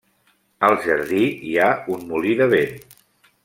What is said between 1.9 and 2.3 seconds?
un